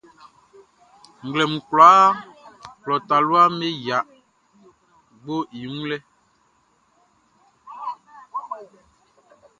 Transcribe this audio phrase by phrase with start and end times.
[1.25, 2.15] Nglɛmun kwlaaʼn,
[2.81, 3.99] klɔ taluaʼm be yia
[5.23, 5.97] gboʼn i wun lɛ.